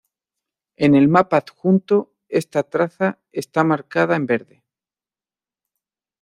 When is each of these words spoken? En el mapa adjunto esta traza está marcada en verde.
En 0.77 0.95
el 0.95 1.07
mapa 1.09 1.37
adjunto 1.37 2.15
esta 2.27 2.63
traza 2.63 3.19
está 3.31 3.63
marcada 3.63 4.15
en 4.15 4.25
verde. 4.25 4.63